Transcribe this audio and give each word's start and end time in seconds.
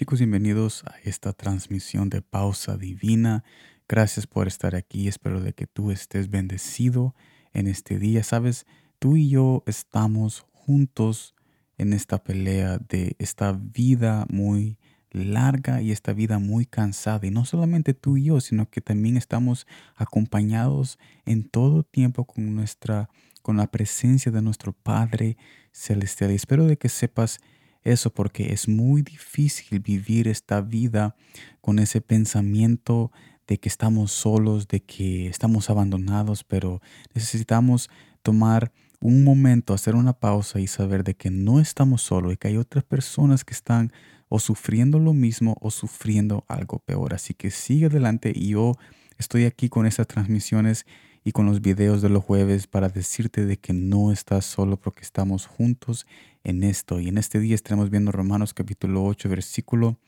Chicos, 0.00 0.20
bienvenidos 0.20 0.82
a 0.86 0.94
esta 1.04 1.34
transmisión 1.34 2.08
de 2.08 2.22
Pausa 2.22 2.78
Divina. 2.78 3.44
Gracias 3.86 4.26
por 4.26 4.48
estar 4.48 4.74
aquí. 4.74 5.08
Espero 5.08 5.42
de 5.42 5.52
que 5.52 5.66
tú 5.66 5.90
estés 5.90 6.30
bendecido 6.30 7.14
en 7.52 7.66
este 7.66 7.98
día. 7.98 8.24
Sabes, 8.24 8.64
tú 8.98 9.18
y 9.18 9.28
yo 9.28 9.62
estamos 9.66 10.46
juntos 10.52 11.34
en 11.76 11.92
esta 11.92 12.16
pelea 12.24 12.78
de 12.78 13.14
esta 13.18 13.52
vida 13.52 14.24
muy 14.30 14.78
larga 15.10 15.82
y 15.82 15.92
esta 15.92 16.14
vida 16.14 16.38
muy 16.38 16.64
cansada. 16.64 17.26
Y 17.26 17.30
no 17.30 17.44
solamente 17.44 17.92
tú 17.92 18.16
y 18.16 18.24
yo, 18.24 18.40
sino 18.40 18.70
que 18.70 18.80
también 18.80 19.18
estamos 19.18 19.66
acompañados 19.96 20.98
en 21.26 21.46
todo 21.46 21.82
tiempo 21.82 22.24
con 22.24 22.54
nuestra, 22.54 23.10
con 23.42 23.58
la 23.58 23.70
presencia 23.70 24.32
de 24.32 24.40
nuestro 24.40 24.72
Padre 24.72 25.36
Celestial. 25.72 26.30
Y 26.30 26.36
espero 26.36 26.64
de 26.64 26.78
que 26.78 26.88
sepas 26.88 27.38
eso 27.82 28.12
porque 28.12 28.52
es 28.52 28.68
muy 28.68 29.02
difícil 29.02 29.80
vivir 29.80 30.28
esta 30.28 30.60
vida 30.60 31.16
con 31.60 31.78
ese 31.78 32.00
pensamiento 32.00 33.10
de 33.46 33.58
que 33.58 33.68
estamos 33.68 34.12
solos, 34.12 34.68
de 34.68 34.80
que 34.80 35.26
estamos 35.26 35.70
abandonados, 35.70 36.44
pero 36.44 36.80
necesitamos 37.14 37.90
tomar 38.22 38.72
un 39.00 39.24
momento, 39.24 39.72
hacer 39.72 39.94
una 39.94 40.12
pausa 40.12 40.60
y 40.60 40.66
saber 40.66 41.04
de 41.04 41.14
que 41.14 41.30
no 41.30 41.58
estamos 41.58 42.02
solos 42.02 42.32
y 42.32 42.36
que 42.36 42.48
hay 42.48 42.56
otras 42.56 42.84
personas 42.84 43.44
que 43.44 43.54
están 43.54 43.92
o 44.28 44.38
sufriendo 44.38 44.98
lo 44.98 45.12
mismo 45.12 45.56
o 45.60 45.70
sufriendo 45.70 46.44
algo 46.48 46.78
peor. 46.78 47.14
Así 47.14 47.34
que 47.34 47.50
sigue 47.50 47.86
adelante 47.86 48.32
y 48.34 48.50
yo 48.50 48.76
estoy 49.18 49.44
aquí 49.44 49.68
con 49.68 49.86
estas 49.86 50.06
transmisiones 50.06 50.86
y 51.24 51.32
con 51.32 51.46
los 51.46 51.60
videos 51.60 52.02
de 52.02 52.08
los 52.08 52.24
jueves 52.24 52.66
para 52.66 52.88
decirte 52.88 53.44
de 53.44 53.58
que 53.58 53.72
no 53.72 54.12
estás 54.12 54.44
solo 54.44 54.76
porque 54.78 55.02
estamos 55.02 55.46
juntos 55.46 56.06
en 56.44 56.62
esto. 56.62 57.00
Y 57.00 57.08
en 57.08 57.18
este 57.18 57.40
día 57.40 57.54
estaremos 57.54 57.90
viendo 57.90 58.12
Romanos 58.12 58.54
capítulo 58.54 59.04
8, 59.04 59.28
versículo 59.28 59.98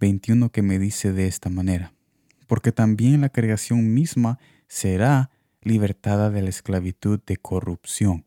21 0.00 0.50
que 0.50 0.62
me 0.62 0.78
dice 0.78 1.12
de 1.12 1.26
esta 1.26 1.50
manera. 1.50 1.92
Porque 2.46 2.72
también 2.72 3.20
la 3.20 3.28
creación 3.28 3.94
misma 3.94 4.38
será 4.68 5.30
libertada 5.62 6.30
de 6.30 6.42
la 6.42 6.48
esclavitud 6.48 7.20
de 7.26 7.36
corrupción 7.36 8.24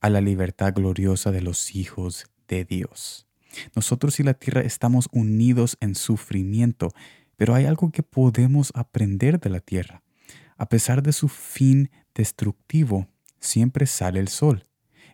a 0.00 0.10
la 0.10 0.20
libertad 0.20 0.74
gloriosa 0.74 1.30
de 1.32 1.40
los 1.40 1.74
hijos 1.74 2.26
de 2.48 2.64
Dios. 2.64 3.26
Nosotros 3.74 4.20
y 4.20 4.22
la 4.22 4.34
tierra 4.34 4.60
estamos 4.60 5.08
unidos 5.12 5.76
en 5.80 5.94
sufrimiento, 5.94 6.92
pero 7.36 7.54
hay 7.54 7.64
algo 7.64 7.90
que 7.90 8.02
podemos 8.02 8.72
aprender 8.74 9.40
de 9.40 9.50
la 9.50 9.60
tierra. 9.60 10.03
A 10.56 10.68
pesar 10.68 11.02
de 11.02 11.12
su 11.12 11.28
fin 11.28 11.90
destructivo, 12.14 13.08
siempre 13.40 13.86
sale 13.86 14.20
el 14.20 14.28
sol. 14.28 14.64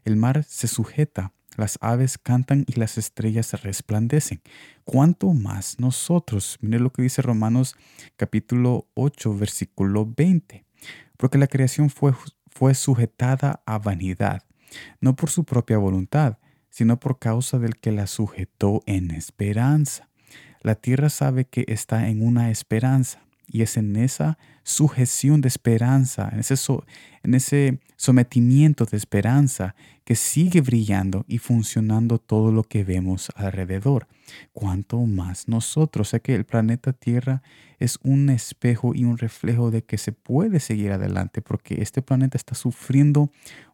El 0.04 0.16
mar 0.16 0.44
se 0.44 0.68
sujeta, 0.68 1.32
las 1.56 1.78
aves 1.80 2.16
cantan 2.16 2.64
y 2.66 2.78
las 2.78 2.96
estrellas 2.96 3.52
resplandecen. 3.62 4.40
¿Cuánto 4.84 5.32
más 5.32 5.78
nosotros? 5.78 6.58
Mire 6.60 6.80
lo 6.80 6.90
que 6.92 7.02
dice 7.02 7.22
Romanos 7.22 7.76
capítulo 8.16 8.88
8, 8.94 9.36
versículo 9.36 10.06
20. 10.06 10.64
Porque 11.16 11.38
la 11.38 11.48
creación 11.48 11.90
fue, 11.90 12.14
fue 12.50 12.74
sujetada 12.74 13.62
a 13.66 13.78
vanidad, 13.78 14.44
no 15.00 15.16
por 15.16 15.30
su 15.30 15.44
propia 15.44 15.78
voluntad, 15.78 16.38
sino 16.70 17.00
por 17.00 17.18
causa 17.18 17.58
del 17.58 17.76
que 17.76 17.92
la 17.92 18.06
sujetó 18.06 18.82
en 18.86 19.10
esperanza. 19.10 20.08
La 20.62 20.76
tierra 20.76 21.10
sabe 21.10 21.46
que 21.46 21.64
está 21.68 22.08
en 22.08 22.26
una 22.26 22.50
esperanza 22.50 23.22
y 23.46 23.62
es 23.62 23.76
en 23.76 23.96
esa 23.96 24.38
sujeción 24.62 25.40
de 25.40 25.48
esperanza, 25.48 26.28
en 26.32 26.40
ese, 26.40 26.54
en 27.22 27.34
ese 27.34 27.78
sometimiento 27.96 28.84
de 28.84 28.96
esperanza 28.96 29.74
que 30.04 30.16
sigue 30.16 30.60
brillando 30.60 31.24
y 31.28 31.38
funcionando 31.38 32.18
todo 32.18 32.50
lo 32.50 32.64
que 32.64 32.82
vemos 32.82 33.30
alrededor. 33.36 34.08
Cuanto 34.52 34.98
más 35.06 35.48
nosotros, 35.48 36.08
sé 36.08 36.20
que 36.20 36.34
el 36.34 36.44
planeta 36.44 36.92
Tierra 36.92 37.42
es 37.78 37.98
un 38.02 38.28
espejo 38.28 38.94
y 38.94 39.04
un 39.04 39.18
reflejo 39.18 39.70
de 39.70 39.82
que 39.82 39.98
se 39.98 40.12
puede 40.12 40.60
seguir 40.60 40.92
adelante 40.92 41.42
porque 41.42 41.80
este 41.80 42.02
planeta 42.02 42.36
está 42.36 42.54
sufriendo 42.54 43.30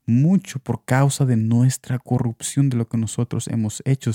mucho 0.06 0.60
por 0.60 0.84
causa 0.84 1.24
de 1.24 1.36
nuestra 1.36 1.98
corrupción 1.98 2.70
de 2.70 2.76
lo 2.76 2.88
que 2.88 2.96
nosotros 2.96 3.48
hemos 3.48 3.82
hecho. 3.84 4.12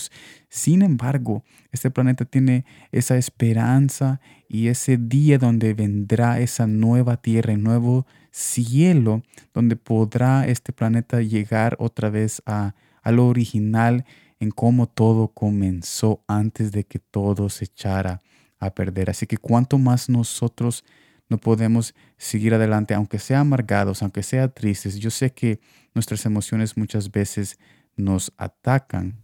Sin 0.47 0.81
embargo, 0.81 1.43
este 1.71 1.91
planeta 1.91 2.23
tiene 2.25 2.65
esa 2.91 3.17
esperanza 3.17 4.21
y 4.47 4.67
ese 4.67 4.97
día 4.97 5.37
donde 5.37 5.73
vendrá 5.73 6.39
esa 6.39 6.60
nueva 6.67 7.17
tierra 7.17 7.53
y 7.53 7.57
nuevo 7.57 8.05
cielo, 8.31 9.21
donde 9.53 9.75
podrá 9.75 10.47
este 10.47 10.73
planeta 10.73 11.21
llegar 11.21 11.75
otra 11.79 12.09
vez 12.09 12.41
a, 12.45 12.75
a 13.01 13.11
lo 13.11 13.27
original 13.27 14.05
en 14.39 14.51
cómo 14.51 14.87
todo 14.87 15.27
comenzó 15.29 16.23
antes 16.27 16.71
de 16.71 16.83
que 16.85 16.99
todo 16.99 17.49
se 17.49 17.65
echara 17.65 18.21
a 18.59 18.73
perder. 18.73 19.09
Así 19.09 19.27
que 19.27 19.37
cuanto 19.37 19.77
más 19.77 20.09
nosotros 20.09 20.83
no 21.29 21.37
podemos 21.37 21.95
seguir 22.17 22.53
adelante, 22.53 22.93
aunque 22.93 23.19
sea 23.19 23.39
amargados, 23.39 24.01
aunque 24.01 24.23
sea 24.23 24.49
tristes. 24.49 24.97
Yo 24.97 25.09
sé 25.09 25.31
que 25.31 25.59
nuestras 25.93 26.25
emociones 26.25 26.75
muchas 26.75 27.11
veces 27.11 27.57
nos 27.95 28.33
atacan, 28.37 29.21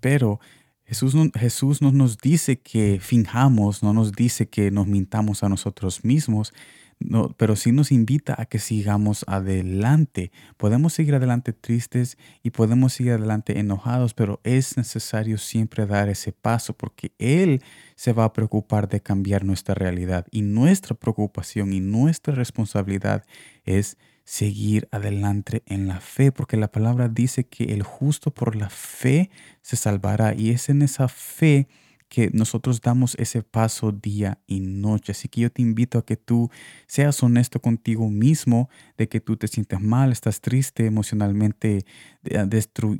pero 0.00 0.40
Jesús 0.90 1.14
no, 1.14 1.30
Jesús 1.38 1.82
no 1.82 1.92
nos 1.92 2.18
dice 2.18 2.58
que 2.58 2.98
finjamos, 3.00 3.84
no 3.84 3.92
nos 3.92 4.10
dice 4.10 4.48
que 4.48 4.72
nos 4.72 4.88
mintamos 4.88 5.44
a 5.44 5.48
nosotros 5.48 6.04
mismos, 6.04 6.52
no, 6.98 7.32
pero 7.38 7.54
sí 7.54 7.70
nos 7.70 7.92
invita 7.92 8.34
a 8.36 8.46
que 8.46 8.58
sigamos 8.58 9.24
adelante. 9.28 10.32
Podemos 10.56 10.92
seguir 10.92 11.14
adelante 11.14 11.52
tristes 11.52 12.18
y 12.42 12.50
podemos 12.50 12.92
seguir 12.92 13.12
adelante 13.12 13.60
enojados, 13.60 14.14
pero 14.14 14.40
es 14.42 14.76
necesario 14.76 15.38
siempre 15.38 15.86
dar 15.86 16.08
ese 16.08 16.32
paso 16.32 16.72
porque 16.72 17.12
Él 17.20 17.62
se 17.94 18.12
va 18.12 18.24
a 18.24 18.32
preocupar 18.32 18.88
de 18.88 19.00
cambiar 19.00 19.44
nuestra 19.44 19.76
realidad 19.76 20.26
y 20.32 20.42
nuestra 20.42 20.96
preocupación 20.96 21.72
y 21.72 21.78
nuestra 21.78 22.34
responsabilidad 22.34 23.24
es 23.64 23.96
seguir 24.30 24.86
adelante 24.92 25.64
en 25.66 25.88
la 25.88 25.98
fe, 25.98 26.30
porque 26.30 26.56
la 26.56 26.70
palabra 26.70 27.08
dice 27.08 27.48
que 27.48 27.64
el 27.74 27.82
justo 27.82 28.30
por 28.32 28.54
la 28.54 28.70
fe 28.70 29.28
se 29.60 29.74
salvará 29.74 30.34
y 30.34 30.50
es 30.50 30.68
en 30.68 30.82
esa 30.82 31.08
fe 31.08 31.66
que 32.08 32.30
nosotros 32.32 32.80
damos 32.80 33.16
ese 33.16 33.42
paso 33.42 33.90
día 33.90 34.38
y 34.46 34.60
noche. 34.60 35.10
Así 35.10 35.26
que 35.26 35.40
yo 35.40 35.50
te 35.50 35.62
invito 35.62 35.98
a 35.98 36.06
que 36.06 36.16
tú 36.16 36.48
seas 36.86 37.20
honesto 37.24 37.60
contigo 37.60 38.08
mismo, 38.08 38.70
de 38.96 39.08
que 39.08 39.18
tú 39.18 39.36
te 39.36 39.48
sientes 39.48 39.80
mal, 39.80 40.12
estás 40.12 40.40
triste, 40.40 40.86
emocionalmente 40.86 41.84
eh, 42.22 42.46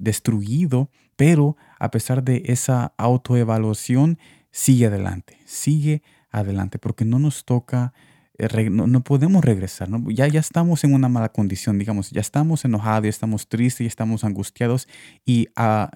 destruido, 0.00 0.90
pero 1.14 1.56
a 1.78 1.92
pesar 1.92 2.24
de 2.24 2.42
esa 2.46 2.92
autoevaluación, 2.96 4.18
sigue 4.50 4.86
adelante, 4.86 5.38
sigue 5.44 6.02
adelante, 6.32 6.80
porque 6.80 7.04
no 7.04 7.20
nos 7.20 7.44
toca 7.44 7.92
eh, 8.40 8.70
no, 8.70 9.00
podemos 9.02 9.44
regresar, 9.44 9.88
Ya, 10.08 10.26
ya 10.26 10.40
estamos 10.40 10.82
en 10.84 10.94
una 10.94 11.08
mala 11.08 11.28
condición, 11.28 11.78
digamos, 11.78 12.10
ya 12.10 12.20
estamos 12.20 12.64
enojados, 12.64 13.04
ya 13.04 13.10
estamos 13.10 13.48
tristes, 13.48 13.84
ya 13.84 13.88
estamos 13.88 14.24
angustiados 14.24 14.88
y 15.24 15.48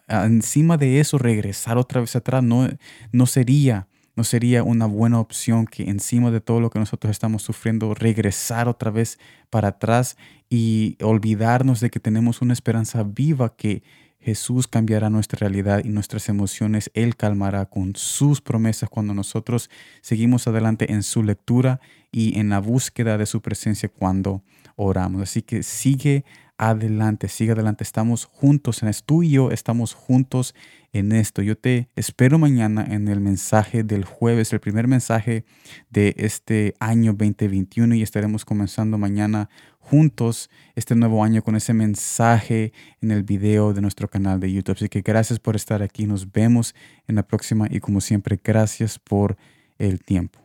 encima 0.08 0.76
de 0.76 1.00
eso 1.00 1.18
regresar 1.18 1.78
otra 1.78 2.00
vez 2.00 2.14
atrás 2.16 2.42
no, 2.42 2.68
no 3.12 3.26
sería 3.26 3.88
no 4.16 4.22
sería 4.22 4.62
una 4.62 4.86
buena 4.86 5.18
opción 5.18 5.66
que 5.66 5.90
encima 5.90 6.30
de 6.30 6.40
todo 6.40 6.60
lo 6.60 6.70
que 6.70 6.78
nosotros 6.78 7.10
estamos 7.10 7.42
sufriendo, 7.42 7.94
regresar 7.94 8.68
otra 8.68 8.90
vez 8.90 9.18
para 9.50 9.68
atrás 9.68 10.16
y 10.48 10.96
olvidarnos 11.02 11.80
de 11.80 11.90
que 11.90 11.98
tenemos 11.98 12.40
una 12.40 12.52
esperanza 12.52 13.02
viva 13.02 13.56
que 13.56 13.82
Jesús 14.24 14.66
cambiará 14.66 15.10
nuestra 15.10 15.38
realidad 15.38 15.82
y 15.84 15.90
nuestras 15.90 16.30
emociones. 16.30 16.90
Él 16.94 17.14
calmará 17.14 17.66
con 17.66 17.94
sus 17.94 18.40
promesas 18.40 18.88
cuando 18.88 19.12
nosotros 19.12 19.68
seguimos 20.00 20.48
adelante 20.48 20.92
en 20.92 21.02
su 21.02 21.22
lectura 21.22 21.78
y 22.10 22.38
en 22.38 22.48
la 22.48 22.58
búsqueda 22.58 23.18
de 23.18 23.26
su 23.26 23.42
presencia 23.42 23.90
cuando 23.90 24.42
oramos. 24.76 25.20
Así 25.20 25.42
que 25.42 25.62
sigue 25.62 26.24
adelante, 26.58 27.28
sigue 27.28 27.52
adelante. 27.52 27.84
Estamos 27.84 28.26
juntos 28.26 28.82
en 28.82 28.88
esto. 28.88 29.04
Tú 29.06 29.22
y 29.22 29.30
yo 29.30 29.50
estamos 29.50 29.94
juntos 29.94 30.54
en 30.92 31.12
esto. 31.12 31.42
Yo 31.42 31.56
te 31.56 31.88
espero 31.96 32.38
mañana 32.38 32.86
en 32.88 33.08
el 33.08 33.20
mensaje 33.20 33.82
del 33.82 34.04
jueves, 34.04 34.52
el 34.52 34.60
primer 34.60 34.86
mensaje 34.86 35.44
de 35.90 36.14
este 36.16 36.74
año 36.78 37.12
2021 37.12 37.96
y 37.96 38.02
estaremos 38.02 38.44
comenzando 38.44 38.96
mañana 38.98 39.50
juntos 39.80 40.48
este 40.74 40.94
nuevo 40.94 41.22
año 41.24 41.42
con 41.42 41.56
ese 41.56 41.74
mensaje 41.74 42.72
en 43.02 43.10
el 43.10 43.22
video 43.22 43.74
de 43.74 43.82
nuestro 43.82 44.08
canal 44.08 44.40
de 44.40 44.52
YouTube. 44.52 44.76
Así 44.76 44.88
que 44.88 45.02
gracias 45.02 45.38
por 45.38 45.56
estar 45.56 45.82
aquí. 45.82 46.06
Nos 46.06 46.30
vemos 46.32 46.74
en 47.06 47.16
la 47.16 47.24
próxima 47.24 47.66
y 47.70 47.80
como 47.80 48.00
siempre, 48.00 48.40
gracias 48.42 48.98
por 48.98 49.36
el 49.78 50.00
tiempo. 50.00 50.43